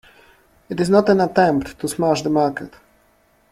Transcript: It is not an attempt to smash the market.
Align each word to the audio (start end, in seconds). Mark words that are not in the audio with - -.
It 0.67 0.79
is 0.79 0.89
not 0.89 1.09
an 1.09 1.21
attempt 1.21 1.77
to 1.79 1.87
smash 1.87 2.23
the 2.23 2.31
market. 2.31 2.73